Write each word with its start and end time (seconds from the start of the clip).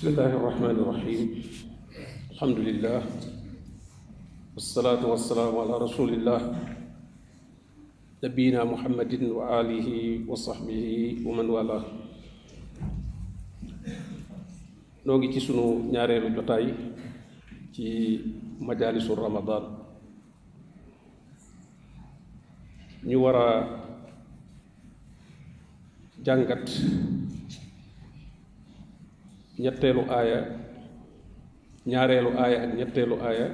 bismillahi 0.00 0.32
irrahmani 0.32 0.80
irrahim 0.80 1.28
alhamdulillah 2.32 3.04
wasalaatu 4.56 5.12
wasalaamu 5.12 5.60
ala 5.60 5.76
rasulillah 5.76 6.40
nabiyina 8.24 8.64
muhammadin 8.64 9.28
wa 9.28 9.60
alihi 9.60 10.24
wa 10.24 10.32
sahbihi 10.32 11.20
wa 11.20 11.36
man 11.36 11.52
wala 11.52 11.84
noo 15.04 15.20
ngi 15.20 15.36
ci 15.36 15.40
sunu 15.44 15.92
ñaareelu 15.92 16.32
jotaay 16.32 16.72
ci 17.76 17.84
majaalisu 18.56 19.12
ramadan 19.20 19.68
ñu 23.04 23.20
war 23.20 23.36
a 23.36 23.48
jàngat 26.24 26.64
ñetteelu 29.62 30.02
aaya 30.08 30.40
ñaareelu 31.86 32.30
aaya 32.42 32.56
ak 32.64 32.70
ñetteelu 32.78 33.16
aaya 33.20 33.46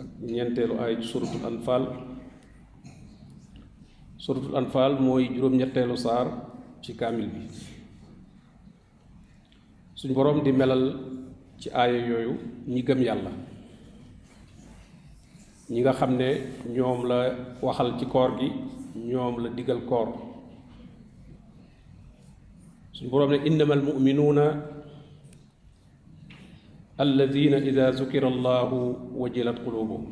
ak 0.00 0.06
ñeenteelu 0.20 0.74
aaya 0.80 0.94
ci 1.00 1.06
suratul 1.08 1.44
anfal 1.46 1.84
suratul 4.24 4.56
anfal 4.56 4.92
mooy 5.00 5.28
juróom-ñetteelu 5.34 5.96
saar 5.96 6.26
ci 6.82 6.92
bi. 6.92 7.44
Suñ 9.94 10.12
boroom 10.12 10.44
di 10.44 10.52
melal 10.52 10.84
ci 11.60 11.68
aaya 11.72 11.96
yooyu 12.08 12.32
ñi 12.68 12.82
gëm 12.82 13.00
yàlla 13.02 13.30
ñi 15.70 15.80
nga 15.80 15.92
xam 15.92 16.12
ne 16.16 16.28
ñoom 16.76 17.00
la 17.08 17.18
waxal 17.62 17.96
ci 17.98 18.04
koor 18.06 18.30
gi 18.38 18.48
ñoom 19.10 19.34
la 19.42 19.48
digal 19.56 19.80
koor. 19.88 20.08
Suñ 22.92 23.08
boroom 23.10 23.30
ne 23.32 23.38
innamal 23.48 23.80
mu'minuuna 23.82 24.73
alladina 26.98 27.58
ida 27.58 27.90
zukira 27.92 28.28
allahu 28.30 28.94
wajilat 29.18 29.58
qulubuhum 29.64 30.06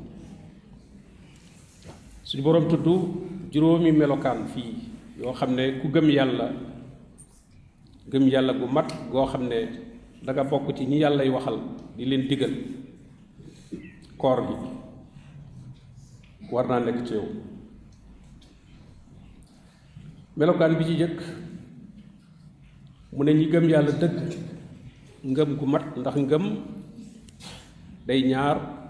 suñu 2.26 2.42
boroom 2.42 2.66
tudd 2.68 2.86
juróomi 3.52 3.92
melokaan 3.92 4.46
fii 4.50 4.74
yoo 5.22 5.32
xam 5.32 5.54
ku 5.80 5.88
gëm 5.88 6.10
yàlla 6.10 6.50
gëm 8.10 8.24
yàlla 8.28 8.52
gu 8.58 8.66
mat 8.66 8.88
goo 9.12 9.26
xam 9.26 9.46
ne 9.48 9.58
danga 10.24 10.42
bokk 10.44 10.74
ci 10.76 10.84
ñi 10.86 10.98
yàllay 10.98 11.28
waxal 11.30 11.58
di 11.96 12.04
leen 12.04 12.26
koor 14.18 14.40
gi 14.48 14.54
war 16.52 16.66
ci 17.06 17.14
yow. 17.14 17.26
Bi 20.36 20.84
ci 20.84 20.94
mu 23.12 23.22
ne 23.24 23.32
ñi 23.34 23.46
gëm 23.50 23.68
dëgg 24.00 24.51
ngëm 25.30 25.50
gu 25.58 25.66
mat 25.66 25.84
ndax 25.96 26.16
ngëm 26.16 26.44
day 28.06 28.20
ñaar. 28.30 28.82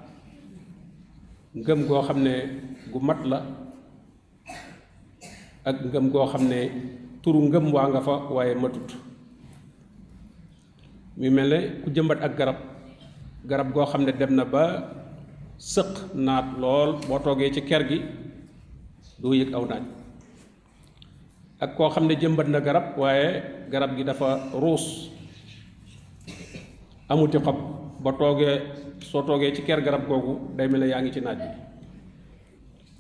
Ngëm 1.52 1.84
goo 1.88 2.00
xam 2.08 2.18
ne 2.24 2.34
gu 2.92 2.98
mat 3.00 3.20
la 3.28 3.38
ak 5.68 5.76
ngëm 5.84 6.06
goo 6.12 6.24
xam 6.32 6.48
ne 6.48 6.60
turu 7.22 7.40
ngëm 7.44 7.66
waa 7.74 7.88
nga 7.92 8.00
fa 8.00 8.14
waaye 8.34 8.54
matut. 8.56 8.88
Mu 11.20 11.28
mel 11.30 11.48
ne 11.52 11.58
ku 11.84 11.88
jëmbat 11.94 12.18
ak 12.24 12.32
garab 12.38 12.58
garab 13.44 13.68
goo 13.74 13.84
xam 13.84 14.02
ne 14.04 14.12
dem 14.16 14.32
na 14.34 14.44
ba 14.48 14.64
sëq 15.72 15.92
naat 16.16 16.46
lool 16.62 16.90
boo 17.08 17.18
toogee 17.24 17.52
ci 17.54 17.60
ker 17.68 17.82
gi 17.88 17.98
doo 19.20 19.34
yëg 19.36 19.52
aw 19.52 19.64
naaj. 19.68 19.84
Ak 21.60 21.76
koo 21.76 21.90
xam 21.92 22.06
ne 22.08 22.14
jëmbat 22.16 22.48
na 22.48 22.60
garab 22.64 22.86
waaye 22.96 23.28
garab 23.72 23.92
gi 23.96 24.04
dafa 24.08 24.28
ruus 24.62 24.84
amuti 27.12 27.38
xob 27.38 27.58
ba 28.02 28.10
toogee 28.18 28.54
soo 29.10 29.22
toogee 29.22 29.52
ci 29.54 29.62
ker 29.62 29.80
garab 29.84 30.06
googu 30.08 30.56
day 30.56 30.66
mel 30.68 30.80
ne 30.80 30.86
yaa 30.88 31.00
ngi 31.02 31.12
ci 31.12 31.20
naaj 31.20 31.38
bi. 31.38 31.48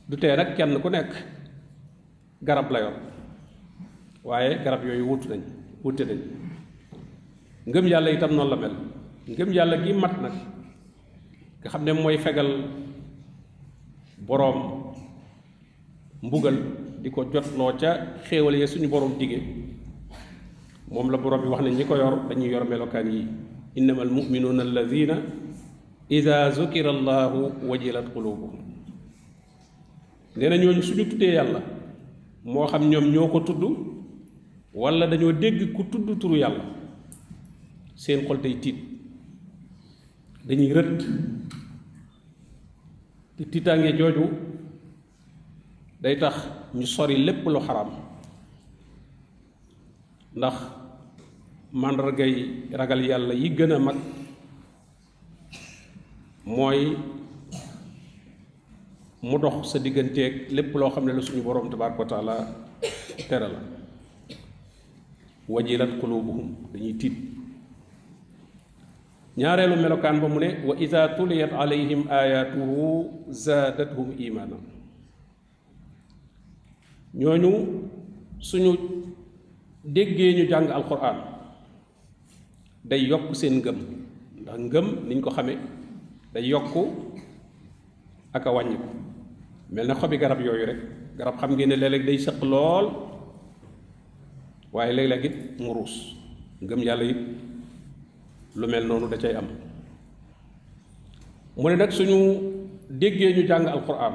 Du 0.08 0.16
tee 0.16 0.36
nag 0.36 0.56
kenn 0.56 0.80
ku 0.82 0.88
nekk 0.88 1.10
garab 2.42 2.70
la 2.70 2.78
yor 2.80 2.94
waaye 4.24 4.60
garab 4.64 4.84
yooyu 4.84 5.04
wut 5.08 5.22
nañ 5.30 5.40
wute 5.84 6.04
nañ. 6.04 6.18
Ngëm 7.66 7.86
yàlla 7.86 8.10
itam 8.10 8.32
noonu 8.34 8.50
la 8.50 8.56
mel. 8.56 8.74
Ngëm 9.28 9.50
yàlla 9.52 9.76
gi 9.84 9.92
mat 9.92 10.14
nag 10.22 10.32
nga 11.60 11.68
xam 11.70 11.84
ne 11.84 11.92
mooy 11.92 12.18
fegal 12.18 12.50
boroom 14.26 14.58
mbugal 16.22 16.56
di 17.02 17.10
ko 17.10 17.24
jotloo 17.32 17.72
ca 17.80 17.90
xéewal 18.28 18.54
ya 18.60 18.66
suñu 18.66 18.88
boroom 18.88 19.16
dige. 19.18 19.38
Moom 20.90 21.10
la 21.10 21.16
boroom 21.18 21.42
bi 21.42 21.48
wax 21.48 21.62
ne 21.62 21.84
ko 21.84 21.96
yor 21.96 22.14
dañuy 22.28 22.50
yor 22.50 22.64
melokaan 22.68 23.08
yi 23.10 23.26
إنما 23.78 24.02
المؤمنون 24.02 24.58
الذين 24.60 25.10
إذا 26.10 26.38
ذكر 26.48 26.90
الله 26.90 27.32
وجلت 27.70 28.06
قلوبهم. 28.14 28.60
نينا 30.36 30.56
نيو 30.56 30.82
سوجو 30.82 31.04
تودي 31.10 31.24
يالا 31.24 31.60
مو 32.44 32.66
خام 32.66 32.82
نيوم 32.90 33.06
نيوكو 33.14 33.38
تودو 33.38 33.70
ولا 34.74 35.06
دانيو 35.06 35.30
ديغ 35.30 35.72
كو 35.76 35.82
تودو 35.82 36.14
تورو 36.20 36.36
يالا. 36.36 36.64
سين 37.96 38.28
خول 38.28 38.38
màndargay 51.72 52.34
ragal 52.72 53.00
yàlla 53.04 53.34
yi 53.34 53.48
gën 53.56 53.72
a 53.72 53.78
mag 53.78 53.96
mooy 56.44 56.96
mu 59.22 59.38
dox 59.38 59.72
sa 59.72 59.78
digganteeg 59.78 60.50
lépp 60.50 60.74
loo 60.74 60.90
xam 60.90 61.04
ne 61.06 61.12
la 61.12 61.22
suñu 61.22 61.42
boroom 61.42 61.70
tabaaraka 61.70 61.98
wa 62.02 62.08
taala 62.08 62.36
tere 63.28 63.48
la. 63.54 63.60
wajilat 65.48 65.98
qulubuhum 66.00 66.54
dañuy 66.72 66.94
tiit. 67.00 67.14
ñaareelu 69.36 69.76
melokaan 69.80 70.20
ba 70.20 70.28
mu 70.28 70.38
ne 70.40 70.60
wa 70.66 70.74
ida 70.76 71.08
tuliyat 71.16 71.52
alayhim 71.56 72.04
ayatuhu 72.10 73.24
zaadathum 73.32 74.12
imaana 74.18 74.56
ñooñu 77.16 77.50
suñu 78.40 78.72
déggee 79.84 80.34
ñu 80.36 80.44
jàng 80.50 80.68
alquran 80.68 81.31
day 82.84 83.00
yokk 83.06 83.34
seen 83.34 83.60
ngëm. 83.62 83.78
Ndax 84.42 84.58
ngëm 84.58 84.86
niñ 85.08 85.20
ko 85.22 85.30
xamee 85.30 85.58
day 86.34 86.44
yokk 86.48 86.74
ak 88.32 88.46
a 88.46 88.50
wàññi 88.52 88.76
xobi 89.94 90.16
garab 90.18 90.40
yooyu 90.40 90.66
rek. 90.66 90.78
Garab 91.18 91.36
xam 91.40 91.50
ngeen 91.54 91.68
ne 91.68 91.76
léeg-léeg 91.76 92.04
day 92.06 92.18
sëq 92.18 92.42
lool 92.42 92.86
waaye 94.72 94.92
léeg-léeg 94.92 95.24
it 95.24 95.36
mu 95.60 95.72
ngëm 96.62 96.80
yàlla 96.82 97.04
it 97.04 97.20
lu 98.56 98.66
mel 98.66 98.86
noonu 98.86 99.08
da 99.08 99.16
cay 99.16 99.34
am. 99.34 99.46
Mu 101.56 101.68
ne 101.68 101.76
nag 101.76 101.90
suñu 101.92 102.18
déggee 102.90 103.32
ñu 103.36 103.46
jàng 103.46 103.66
alquran 103.66 104.14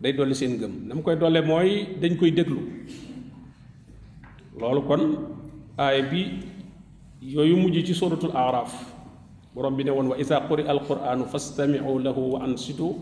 day 0.00 0.12
dolli 0.12 0.34
seen 0.34 0.52
ngëm. 0.58 0.86
Na 0.86 0.94
mu 0.94 1.02
koy 1.02 1.16
dolle 1.16 1.40
mooy 1.42 1.98
dañ 2.00 2.16
koy 2.16 2.30
déglu. 2.30 2.60
Loolu 4.60 4.82
kon 4.88 5.02
bi 6.10 6.22
yooyu 7.24 7.56
mujj 7.56 7.80
ci 7.88 7.94
suratul 7.96 8.36
araf. 8.36 8.70
Borom 9.54 9.76
bi 9.76 9.84
ne 9.84 9.90
woon 9.90 10.08
wa 10.12 10.16
isa 10.20 10.40
quri 10.48 10.62
alquranu 10.68 11.24
fastamiu 11.24 11.98
lahu 11.98 12.36
wa 12.36 12.44
ansitu 12.44 12.92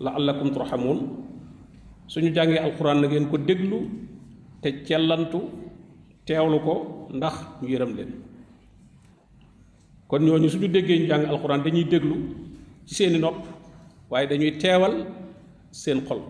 laallakum 0.00 0.50
turhamun. 0.50 0.98
Suñu 2.08 2.34
jàngee 2.34 2.58
alquran 2.58 3.00
na 3.00 3.06
ngeen 3.08 3.28
ko 3.30 3.36
déglu 3.38 3.78
te 4.62 4.82
cellantu 4.84 5.40
teewlu 6.26 6.58
ko 6.60 6.74
ndax 7.14 7.34
ñu 7.62 7.68
yërëm 7.68 7.92
leen. 7.96 8.10
Kon 10.08 10.20
ñooñu 10.22 10.48
suñu 10.48 10.68
déggee 10.68 10.98
ñu 11.00 11.06
jàng 11.06 11.24
alquran 11.26 11.62
dañuy 11.62 11.84
déglu 11.84 12.16
ci 12.86 12.94
seeni 12.94 13.18
nopp 13.18 13.46
waaye 14.10 14.26
dañuy 14.28 14.52
teewal 14.58 15.06
seen 15.70 16.00
xol. 16.06 16.20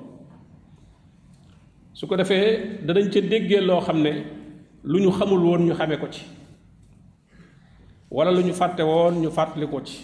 Su 1.94 2.06
ko 2.06 2.17
defee 2.17 2.81
danañ 2.85 3.08
ca 3.12 3.20
déggee 3.20 3.61
loo 3.61 3.81
xam 3.81 4.02
ne 4.02 4.12
lu 4.85 4.99
ñu 5.00 5.11
xamul 5.12 5.40
woon 5.44 5.67
ñu 5.67 5.75
xame 5.75 5.96
ko 5.99 6.06
ci 6.11 6.25
wala 8.11 8.31
lu 8.31 8.43
ñu 8.43 8.53
fàtte 8.53 8.82
woon 8.82 9.20
ñu 9.23 9.31
fàttali 9.31 9.67
ko 9.67 9.81
ci. 9.85 10.03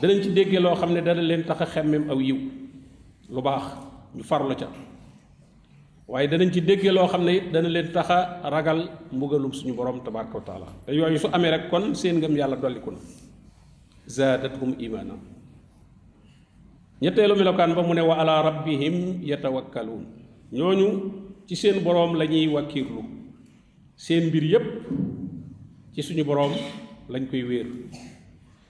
Danañ 0.00 0.22
ci 0.22 0.30
déggee 0.32 0.60
loo 0.60 0.74
xam 0.76 0.92
ne 0.92 1.00
dana 1.02 1.22
leen 1.22 1.44
tax 1.44 1.60
a 1.60 1.66
xemmem 1.66 2.10
aw 2.10 2.18
yiw. 2.20 2.38
Lu 3.30 3.40
baax 3.42 3.62
ñu 4.14 4.22
farlu 4.22 4.54
ca. 4.54 4.68
Waaye 6.06 6.28
danañ 6.28 6.52
ci 6.52 6.60
déggee 6.62 6.92
loo 6.92 7.06
xam 7.08 7.24
ne 7.24 7.50
dana 7.52 7.68
leen 7.68 7.90
tax 7.92 8.10
a 8.10 8.48
ragal 8.50 8.88
mbugalum 9.12 9.52
suñu 9.52 9.74
borom 9.74 10.00
tabaraka 10.04 10.34
wa 10.38 10.40
taala. 10.44 10.66
Te 10.86 10.92
yooyu 10.92 11.18
su 11.18 11.26
amee 11.32 11.50
rek 11.50 11.70
kon 11.70 11.94
seen 11.94 12.16
ngëm 12.18 12.36
yàlla 12.36 12.56
dolliku 12.56 12.90
na. 12.90 12.98
Zaadathum 14.06 14.74
imaana. 14.78 15.14
Ñetteelu 17.02 17.34
melokaan 17.36 17.74
ba 17.74 17.82
mu 17.82 17.94
ne 17.94 18.00
wa 18.00 18.14
ala 18.18 18.42
rabbihim 18.42 19.22
yatawakkaluun. 19.22 20.04
Ñooñu 20.52 20.88
ci 21.46 21.54
seen 21.56 21.82
boroom 21.82 22.14
la 22.16 22.24
ñuy 22.26 22.46
wakkiirlu. 22.48 23.02
Seen 23.96 24.28
mbir 24.28 24.44
yépp 24.44 24.66
ci 25.94 26.02
suñu 26.02 26.24
boroom 26.24 26.52
lañ 27.08 27.26
koy 27.30 27.42
wéer 27.42 27.66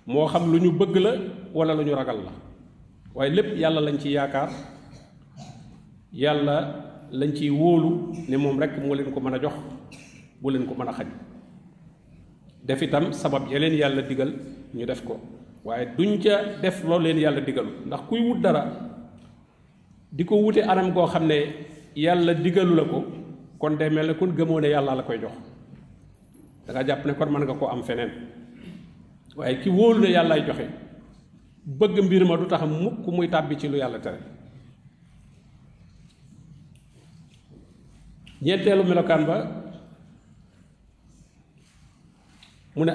moo 0.07 0.27
xam 0.29 0.53
lu 0.53 0.59
ñu 0.61 0.71
bëgg 0.73 0.97
la 0.97 1.13
walla 1.55 1.75
lu 1.75 1.85
ñu 1.85 1.95
ragal 1.95 2.19
la. 2.25 2.33
Waaye 3.15 3.31
lépp 3.35 3.57
yàlla 3.59 3.81
lañ 3.81 3.99
ci 3.99 4.11
yaakaar 4.11 4.51
yàlla 6.13 6.57
lañ 7.13 7.33
ciy 7.37 7.51
wóolu 7.51 8.13
ne 8.29 8.37
moo 8.37 8.55
leen 8.95 9.13
ko 9.13 9.21
jox 9.43 9.55
bu 10.41 10.51
leen 10.51 10.67
ko 10.67 10.75
def 12.65 12.83
itam 12.83 13.13
sabab 13.13 13.49
ya 13.51 13.59
yàlla 13.59 14.03
digal 14.03 14.33
ñu 14.75 14.87
def 14.87 15.03
ko. 15.05 15.21
Waaye 15.65 15.87
duñ 15.97 16.19
ca 16.23 16.61
def 16.63 16.85
loolu 16.85 17.05
leen 17.05 17.19
yàlla 17.19 17.41
digalu. 17.41 17.71
Ndax 17.87 18.01
kuy 18.09 18.21
wut 18.21 18.41
dara 18.41 18.63
di 20.13 20.25
ko 20.25 20.37
wute 20.37 20.59
anam 20.63 20.93
goo 20.95 21.07
xam 21.07 21.27
ne 21.27 21.39
yàlla 21.97 22.35
digalu 22.35 22.75
kon 23.59 23.77
day 23.77 23.91
la 23.91 24.15
koy 25.03 25.19
jox 25.21 25.33
da 26.69 26.75
nga 26.75 26.85
jàpp 26.87 27.05
ne 27.07 27.13
kon 27.17 27.31
mën 27.33 27.45
nga 27.49 27.55
koo 27.57 27.69
am 27.73 27.83
feneen. 27.83 28.11
Waaye 29.37 29.61
ki 29.63 29.71
wóolu 29.71 30.01
ne 30.01 30.11
yàllaay 30.13 30.45
joxe 30.47 30.67
bëgg 31.65 31.97
mbir 32.05 32.25
ma 32.27 32.37
du 32.37 32.47
tax 32.47 32.63
mukk 32.63 33.07
muy 33.09 33.29
tàbbi 33.29 33.57
ci 33.59 33.69
lu 33.69 33.77
yàlla 33.79 33.99
tere. 33.99 34.19
Ñeenteelu 38.43 38.85
melokaan 38.85 39.25
ba 39.25 39.37
mu 42.77 42.85
ne 42.85 42.93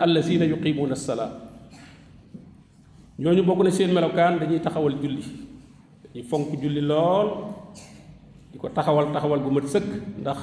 na 3.64 3.72
seen 3.72 3.92
melokaan 3.94 4.40
dañuy 4.40 4.60
taxawal 4.62 4.94
julli. 5.02 5.24
Dañuy 6.04 6.24
fonk 6.30 6.62
julli 6.62 6.82
lool 6.82 7.28
di 8.52 8.58
ko 8.60 8.70
taxawal 8.70 9.12
taxawal 9.12 9.40
bu 9.42 9.50
mat 9.50 9.66
sëkk 9.66 9.90
ndax 10.22 10.38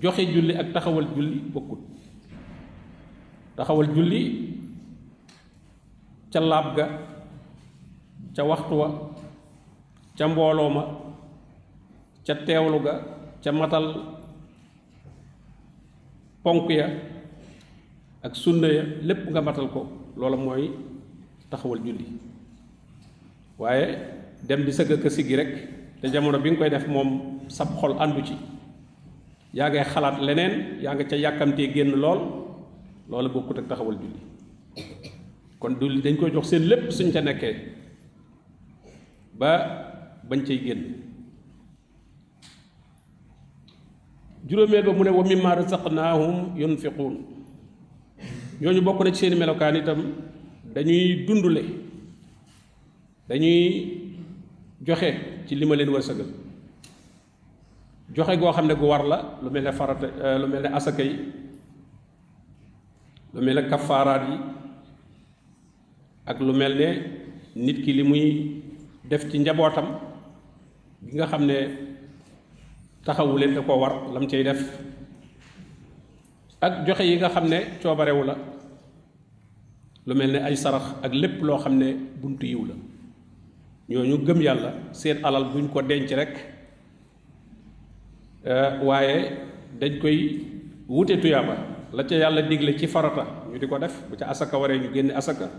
joxe 0.00 0.22
julli 0.32 0.54
ak 0.56 0.72
taxawal 0.72 1.06
julli 1.16 1.40
bokkut 1.52 1.80
taxawal 3.56 3.88
julli 3.94 4.22
ca 6.32 6.40
laab 6.40 6.66
ga 6.76 6.86
ca 8.34 8.42
waxtu 8.44 8.74
wa 8.74 8.88
ca 10.18 10.24
mbooloo 10.28 10.70
ma 10.76 10.82
ca 12.26 12.34
teewlu 12.46 12.78
ga 12.82 12.94
ca 13.42 13.50
matal 13.52 13.86
ponk 16.42 16.68
ya 16.70 16.86
ak 18.24 18.32
sunna 18.36 18.68
ya 18.68 18.82
lépp 19.04 19.28
nga 19.30 19.40
matal 19.44 19.68
ko. 19.68 19.84
Loola 20.16 20.36
mooy 20.36 20.70
taxawal 21.50 21.80
julli. 21.84 22.06
Waaye 23.58 23.98
dem 24.42 24.64
di 24.64 24.72
sëgg 24.72 25.02
ka 25.02 25.10
siggi 25.10 25.36
rek 25.36 25.50
te 26.00 26.08
jamono 26.08 26.38
bi 26.40 26.50
nga 26.50 26.58
koy 26.58 26.70
def 26.70 26.86
moom 26.88 27.40
sab 27.48 27.68
xol 27.80 27.96
àndu 28.00 28.22
ci. 28.24 28.34
Yaa 29.52 29.68
ngay 29.70 29.84
xalaat 29.84 30.20
leneen 30.20 30.80
yaa 30.82 30.94
nga 30.94 31.04
ca 31.04 31.16
yàkkamtee 31.16 31.72
génn 31.74 31.94
lool 32.00 32.43
loola 33.08 33.28
bokkut 33.28 33.58
ak 33.58 33.68
taxawal 33.68 33.96
julli. 34.00 34.20
Kon 35.58 35.76
julli 35.80 36.00
dañ 36.02 36.16
koy 36.16 36.30
jox 36.32 36.48
seen 36.48 36.62
lépp 36.68 36.90
suñ 36.90 37.12
ca 37.12 37.20
nekkee 37.20 37.54
ba 39.38 39.50
bañ 40.28 40.40
cay 40.46 40.58
génn. 40.64 40.82
Juróomeel 44.48 44.84
ba 44.84 44.92
mu 44.92 45.04
ne 45.04 45.10
wa 45.10 45.24
mimma 45.24 45.54
razaqnaahum 45.56 46.56
yunfiquun. 46.60 47.14
Ñooñu 48.60 48.80
bokk 48.82 49.04
na 49.04 49.10
ci 49.12 49.20
seeni 49.20 49.36
melokaan 49.36 49.76
itam 49.76 50.00
dañuy 50.74 51.24
dundule 51.26 51.62
dañuy 53.28 54.00
joxe 54.86 55.10
ci 55.46 55.54
li 55.56 55.66
ma 55.66 55.74
leen 55.76 55.88
wërsëgal. 55.88 56.26
Joxe 58.14 58.36
goo 58.38 58.52
xam 58.52 58.66
ne 58.66 58.74
gu 58.74 58.84
war 58.86 59.02
la 59.04 59.38
lu 59.42 59.50
mel 59.50 59.64
ne 59.64 59.72
farata 59.72 60.06
lu 60.38 60.46
mel 60.46 60.62
ne 60.62 60.68
asaka 60.68 61.02
yi 61.02 61.14
lu 63.34 63.40
mel 63.44 63.56
ne 63.56 63.62
yi 64.30 64.36
ak 66.26 66.38
lu 66.40 66.52
nit 67.56 67.78
ki 67.84 67.92
li 67.92 68.02
muy 68.02 68.24
def 69.10 69.28
ci 69.30 69.38
njabootam 69.38 69.86
gi 71.06 71.14
nga 71.16 71.26
xam 71.26 71.42
ne 71.46 71.56
taxawu 73.04 73.36
leen 73.38 73.54
koo 73.66 73.78
war 73.82 73.94
lam 74.14 74.26
cay 74.30 74.42
def 74.44 74.60
ak 76.60 76.86
joxe 76.86 77.04
yi 77.04 77.16
nga 77.16 77.28
xam 77.28 77.46
ne 77.48 77.58
coobarewu 77.82 78.24
la 78.24 78.34
lu 80.06 80.14
mel 80.14 80.30
ay 80.38 80.56
sarax 80.56 80.84
ak 81.04 81.12
lépp 81.14 81.42
loo 81.42 81.58
xam 81.58 81.74
ne 81.78 81.88
buntu 82.20 82.46
yiw 82.46 82.64
la. 82.66 82.74
ñooñu 83.88 84.16
gëm 84.26 84.40
yàlla 84.40 84.72
seen 84.92 85.18
alal 85.24 85.44
buñ 85.52 85.68
ko 85.68 85.82
denc 85.82 86.10
rek 86.10 86.34
waaye 88.82 89.16
dañ 89.80 89.98
koy 90.00 90.18
wute 90.88 91.20
tuyaaba 91.20 91.73
la 91.92 92.02
ca 92.04 92.14
yàlla 92.14 92.42
digle 92.42 92.76
ci 92.78 92.86
farata 92.86 93.24
ñu 93.50 93.58
di 93.58 93.66
ko 93.66 93.78
def 93.78 93.94
bu 94.08 94.16
ca 94.16 94.26
asaka 94.32 94.58
waree 94.58 94.78
ñu 94.78 94.92
génne 94.94 95.12
asaka. 95.14 95.50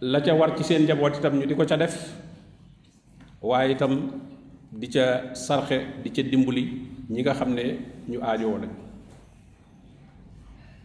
La 0.00 0.20
ca 0.20 0.34
war 0.34 0.56
ci 0.56 0.64
seen 0.64 0.82
njaboot 0.84 1.16
itam 1.18 1.38
ñu 1.38 1.46
di 1.46 1.54
ko 1.54 1.64
ca 1.64 1.76
def 1.76 1.94
waaye 3.40 3.72
itam 3.72 4.10
di 4.72 4.88
ca 4.88 5.34
sarxe 5.34 5.78
di 6.02 6.10
ca 6.10 6.22
dimbali 6.22 6.64
ñi 7.10 7.20
nga 7.22 7.34
xam 7.34 7.54
ne 7.54 7.64
ñu 8.08 8.18
aajowoo 8.20 8.58
lañ 8.58 8.70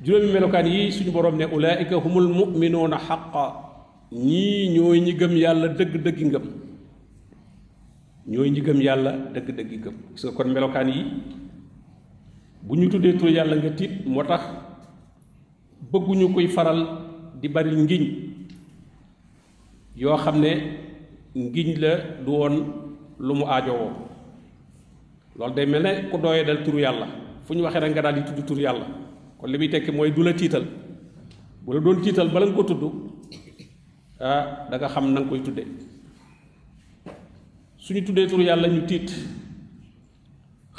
juróomi 0.04 0.32
melokaan 0.32 0.68
yi 0.68 0.92
suñu 0.92 1.12
borom 1.12 1.36
ne 1.38 1.46
ulaika 1.46 1.96
humul 1.98 2.28
muminuuna 2.30 2.98
xaqa 2.98 3.44
ñii 4.12 4.70
ñooy 4.76 5.00
ñi 5.02 5.14
gëm 5.14 5.34
yàlla 5.36 5.68
dëgg-dëggi 5.70 6.26
ngëm. 6.26 6.44
Ñooy 8.28 8.50
ñi 8.52 8.62
gëm 8.62 8.80
yàlla 8.82 9.12
dëgg-dëggi 9.34 9.78
ngëm. 9.80 9.96
Gis 10.16 10.24
nga 10.26 10.32
kon 10.36 10.50
melokaan 10.54 10.88
yi 10.90 11.02
bu 12.62 12.76
ñu 12.76 12.90
tuddee 12.90 13.18
tur 13.18 13.30
yàlla 13.30 13.56
nga 13.58 13.70
tiit 13.72 14.06
moo 14.06 14.24
bëgguñu 15.92 16.34
koy 16.34 16.48
faral 16.48 16.80
di 17.42 17.48
bari 17.48 17.72
ngiñ 17.76 18.04
yoo 19.96 20.18
xam 20.18 20.40
ne 20.40 20.52
ngiñ 21.36 21.80
la 21.80 21.92
du 22.26 22.32
woon 22.32 22.56
lu 23.20 23.34
mu 23.34 23.46
aajowoo. 23.46 23.92
Loolu 25.38 25.54
day 25.56 25.66
mel 25.66 26.10
ku 26.12 26.18
dooyee 26.18 26.44
dal 26.46 26.64
turu 26.64 26.80
yàlla. 26.80 27.08
Fu 27.46 27.54
ñu 27.54 27.62
waxee 27.64 27.80
rek 27.80 27.92
nga 27.92 28.02
daal 28.02 28.16
di 28.16 28.22
tudd 28.24 28.46
tur 28.46 28.60
yàlla. 28.60 28.86
Kon 29.40 29.48
li 29.52 29.70
tekki 29.70 29.92
mooy 29.92 30.12
du 30.12 30.24
la 30.24 30.34
bu 31.68 31.74
la 31.74 31.80
doon 31.82 32.02
tiital 32.02 32.30
bala 32.32 32.48
ko 32.56 32.64
tudd 32.64 32.84
ah 34.20 34.68
da 34.72 34.78
nga 34.78 34.88
xam 34.88 35.06
na 35.14 35.20
nga 35.20 35.30
koy 35.30 35.42
tudde 35.44 35.64
suñu 37.78 38.02
tuddee 38.06 38.28
turu 38.28 38.44
yàlla 38.44 38.68
ñu 38.70 38.82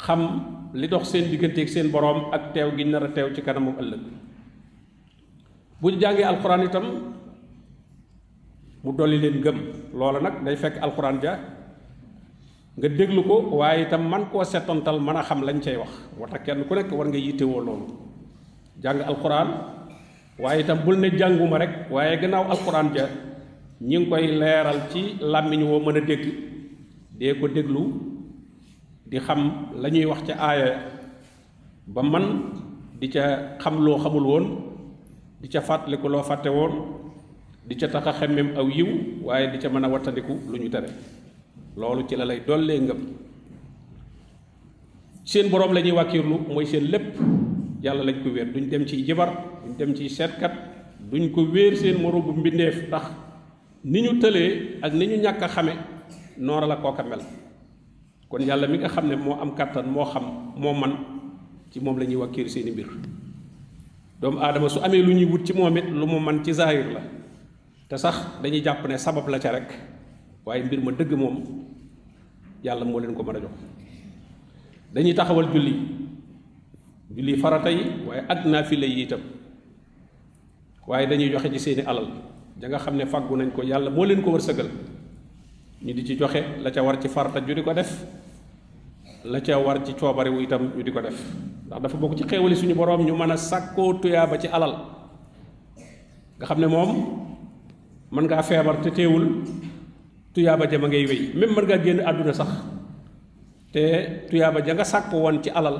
xam 0.05 0.21
li 0.73 0.87
dox 0.87 1.09
seen 1.09 1.29
digganteeg 1.31 1.69
seen 1.69 1.89
boroom 1.91 2.29
ak 2.31 2.53
teew 2.53 2.69
gi 2.77 2.83
nar 2.85 3.03
a 3.03 3.09
teew 3.09 3.33
ci 3.35 3.41
kanamam 3.41 3.75
ëllëg. 3.81 4.01
bu 5.81 5.89
ñu 5.91 5.99
jàngee 5.99 6.23
alxuraan 6.25 6.63
itam 6.63 6.85
mu 8.83 8.91
dolli 8.93 9.17
leen 9.19 9.41
gëm. 9.41 9.57
loola 9.93 10.19
nag 10.19 10.43
day 10.45 10.55
fekk 10.55 10.75
ja 11.23 11.33
nga 12.79 12.87
déglu 12.87 13.23
ko 13.27 13.35
waaye 13.59 13.81
itam 13.83 14.07
man 14.09 14.29
koo 14.31 14.43
setantal 14.43 14.99
mën 14.99 15.15
a 15.17 15.23
xam 15.23 15.41
lañ 15.43 15.59
cay 15.61 15.75
wax. 15.77 15.89
tax 16.31 16.41
kenn 16.45 16.65
ku 16.67 16.75
nekk 16.75 16.91
war 16.91 17.07
nga 17.07 17.17
yittewoo 17.17 17.59
loolu. 17.65 17.85
jàng 18.81 19.01
alxuraan 19.01 19.49
waaye 20.39 20.61
itam 20.61 20.79
bul 20.85 20.95
ne 20.99 21.09
jànguma 21.17 21.57
rek 21.57 21.73
waaye 21.91 22.17
gannaaw 22.21 22.45
alxuraan 22.51 22.87
ja 22.95 23.05
ñi 23.81 23.97
ngi 23.97 24.09
koy 24.09 24.25
leeral 24.39 24.79
ci 24.91 25.01
làmmiñ 25.21 25.61
woo 25.69 25.79
mën 25.79 25.97
a 25.97 26.01
dégg. 26.01 26.49
dee 27.19 27.35
ko 27.35 27.47
déglu 27.51 27.83
di 29.09 29.17
xam 29.19 29.39
la 29.81 29.89
ñuy 29.89 30.05
wax 30.05 30.21
ca 30.27 30.33
aaya 30.37 30.69
ba 31.87 32.01
man 32.03 32.25
di 32.99 33.07
ca 33.09 33.57
xam 33.61 33.75
loo 33.85 33.97
xamul 33.97 34.45
di 35.41 35.47
ca 35.47 35.61
fàttaliku 35.61 36.07
loo 36.09 36.23
fàtte 36.23 36.49
woon 36.49 36.73
di 37.67 37.75
ca 37.75 37.87
tax 37.87 38.05
a 38.07 38.13
xemmem 38.19 38.57
aw 38.57 38.67
yiw 38.67 38.89
waaye 39.23 39.51
di 39.51 39.57
ca 39.57 39.69
mën 39.69 39.85
a 39.85 39.87
wattandiku 39.89 40.33
lu 40.51 40.57
ñu 40.57 40.69
tere. 40.69 40.89
Loolu 41.77 42.03
ci 42.07 42.15
la 42.15 42.25
lay 42.25 42.41
dollee 42.45 42.79
ngëm. 42.79 42.99
Seen 45.23 45.49
boroom 45.49 45.73
la 45.73 45.81
ñuy 45.81 45.91
wàkkiirlu 45.91 46.37
mooy 46.49 46.65
seen 46.65 46.85
lépp. 46.91 47.15
Yàlla 47.83 48.03
lañ 48.03 48.23
ko 48.23 48.29
wéer 48.29 48.47
duñ 48.51 48.67
dem 48.69 48.85
ciy 48.87 49.05
jibar 49.05 49.29
duñ 49.65 49.77
dem 49.77 49.95
ciy 49.95 50.09
seetkat 50.09 50.51
duñ 51.11 51.31
ko 51.31 51.41
wéer 51.53 51.75
seen 51.77 52.01
moroom 52.01 52.25
bu 52.25 52.31
mbindeef. 52.33 52.87
Ndax 52.87 53.05
ni 53.83 54.01
ñu 54.01 55.27
ak 55.27 55.41
a 55.41 55.63
noora 56.37 56.67
la 56.67 56.75
kooka 56.77 57.03
mel 57.03 57.19
kon 58.29 58.39
yàlla 58.45 58.67
mi 58.67 58.77
nga 58.77 58.87
xam 58.89 59.07
ne 59.09 59.15
moo 59.15 59.33
am 59.41 59.55
kàttan 59.55 59.89
moo 59.89 60.05
xam 60.05 60.23
moo 60.55 60.73
man 60.73 60.93
ci 61.71 61.79
moom 61.79 61.97
la 61.97 62.05
ñuy 62.05 62.15
wàkkiir 62.15 62.49
seeni 62.49 62.71
mbir. 62.71 62.87
Doomu 64.21 64.69
su 64.69 64.79
amee 64.83 65.01
lu 65.01 65.25
wut 65.31 65.45
ci 65.45 65.53
moom 65.53 65.73
lu 65.75 66.05
mu 66.05 66.19
man 66.19 66.43
ci 66.43 66.53
zahir 66.53 66.85
la. 66.93 67.01
Te 67.89 67.97
sax 67.97 68.15
dañuy 68.43 68.61
jàpp 68.63 68.87
ne 68.87 68.97
sabab 68.97 69.27
la 69.29 69.39
ca 69.39 69.51
rek 69.51 69.73
waaye 70.45 70.63
mbir 70.63 70.79
ma 70.81 70.91
dëgg 70.91 71.11
moom 71.13 71.41
yàlla 72.63 72.85
moo 72.85 72.99
leen 72.99 73.15
ko 73.15 73.23
mën 73.23 73.35
a 73.35 73.39
jox. 73.39 73.51
Dañuy 74.93 75.13
taxawal 75.15 75.47
julli. 75.51 75.73
Julli 77.15 77.35
farata 77.37 77.71
yi 77.71 77.83
dañuy 81.07 81.31
joxe 81.31 81.49
ci 81.57 81.81
alal. 81.81 82.07
Da 82.57 82.67
nga 82.67 82.77
xam 82.77 82.95
ne 82.95 83.05
nañ 83.05 83.51
ko 83.51 83.63
yàlla 83.63 83.89
moo 83.89 84.05
leen 84.05 84.21
ko 84.21 84.31
wërsëgal. 84.31 84.69
Ñu 85.81 85.93
di 85.93 86.05
ci 86.05 86.15
joxe 86.17 86.43
la 86.61 86.69
ca 86.71 86.83
war 86.83 86.99
ci 87.01 87.07
farata 87.07 87.39
di 87.39 87.61
ko 87.63 87.73
def 87.73 88.05
la 89.29 89.39
ca 89.41 89.57
war 89.61 89.77
ci 89.85 89.93
coobarewu 89.93 90.41
itam 90.41 90.71
ñu 90.75 90.81
di 90.83 90.91
ko 90.91 91.01
def. 91.01 91.17
Ndax 91.67 91.79
dafa 91.81 91.97
bokk 91.97 92.17
ci 92.17 92.23
xéewali 92.25 92.55
suñu 92.55 92.73
borom 92.75 93.05
ñu 93.05 93.13
mën 93.15 93.31
a 93.31 93.37
sàkkoo 93.37 93.93
tuyaaba 94.01 94.37
ci 94.39 94.47
alal. 94.47 94.73
Nga 96.37 96.45
xam 96.45 96.59
ne 96.59 96.67
moom 96.67 96.89
mën 98.11 98.23
ngaa 98.25 98.41
feebar 98.43 98.81
te 98.81 98.89
teewul 98.91 99.43
tuyaaba 100.33 100.65
ja 100.69 100.77
ma 100.79 100.87
ngay 100.87 101.05
wéy. 101.05 101.21
Même 101.35 101.53
mën 101.55 101.65
ngaa 101.65 101.83
génn 101.83 101.99
àdduna 102.01 102.33
sax 102.33 102.49
te 103.71 103.81
tuyaaba 104.29 104.61
ja 104.65 104.73
nga 104.73 104.83
sàkk 104.83 105.13
woon 105.13 105.43
ci 105.43 105.49
alal 105.49 105.77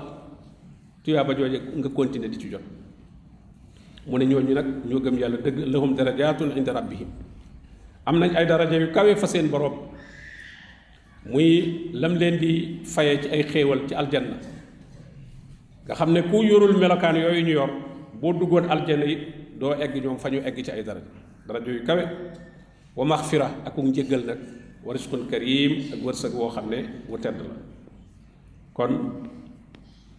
tuyaaba 1.03 1.34
jooje 1.36 1.58
nga 1.77 1.89
continuer 1.89 2.29
di 2.29 2.38
ci 2.38 2.50
jot. 2.51 2.62
Mu 4.08 4.18
ne 4.18 4.25
ñooñu 4.25 4.53
nag 4.53 4.68
ñoo 4.86 5.00
gëm 5.01 5.18
yàlla 5.18 5.38
dëgg 5.38 5.58
lahum 5.74 5.96
darajatun 5.96 6.51
inda 6.56 6.74
rabbihim. 6.74 7.08
Am 8.06 8.20
nañ 8.20 8.36
ay 8.36 8.46
daraja 8.46 8.77
yu 8.77 8.91
kawe 8.91 9.15
fa 9.15 9.27
seen 9.27 9.50
borom 9.50 9.74
muy 11.31 11.89
lam 11.93 12.15
leen 12.17 12.38
di 12.39 12.79
faye 12.83 13.21
ci 13.21 13.27
ay 13.29 13.43
xéewal 13.43 13.88
ci 13.88 13.93
aljanna 13.95 14.38
nga 15.86 15.93
xam 15.95 16.12
ne 16.13 16.21
ku 16.29 16.43
yorul 16.43 16.77
melokaan 16.77 17.15
yooyu 17.15 17.41
ñu 17.45 17.53
yor 17.53 17.69
boo 18.21 18.33
duggoon 18.33 18.69
aljanna 18.69 19.05
it 19.05 19.21
doo 19.59 19.74
egg 19.74 19.95
ñoom 20.03 20.17
fa 20.17 20.29
ñu 20.29 20.39
egg 20.43 20.57
ci 20.65 20.71
ay 20.71 20.83
daraja 20.83 21.07
daraja 21.48 21.71
yu 21.71 21.83
kawe 21.86 22.03
wa 22.95 23.05
maxfira 23.05 23.48
ak 23.65 23.74
ku 23.75 23.81
njëggal 23.81 24.24
nag 24.25 24.39
wa 24.86 24.93
risqun 24.93 25.27
karim 25.29 25.93
ak 25.93 26.00
wërsëg 26.03 26.33
woo 26.33 26.50
xam 26.50 26.69
ne 26.69 26.79
wu 27.09 27.17
tedd 27.17 27.38
la 27.41 27.55
kon 28.74 28.93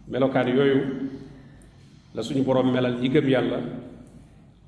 melokaan 0.07 0.47
yooyu 0.47 0.79
la 2.15 2.21
suñu 2.23 2.43
borom 2.43 2.71
melal 2.71 2.99
ñi 3.01 3.09
gëm 3.09 3.27
yàlla 3.29 3.59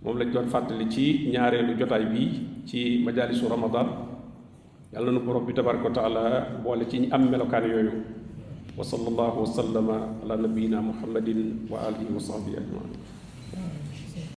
moom 0.03 0.17
lañ 0.17 0.31
doon 0.31 0.47
fàttali 0.49 0.89
ci 0.89 1.29
ñaareelu 1.31 1.77
jotaay 1.79 2.05
bii 2.05 2.31
ci 2.65 3.01
majalisu 3.03 3.47
ramadan 3.47 3.87
يالا 4.95 5.11
نو 5.11 5.19
بروب 5.27 5.45
بي 5.47 5.53
تبارك 5.57 5.83
وتعالى 5.85 6.23
بوله 6.65 6.85
سي 6.91 6.97
ني 7.01 7.07
ام 7.15 7.23
وصلى 8.77 9.07
الله 9.11 9.33
وسلم 9.43 9.87
على 10.21 10.35
نبينا 10.45 10.79
محمد 10.89 11.29
وآله 11.71 12.01
وصحبه 12.15 12.53
اجمعين 12.61 12.93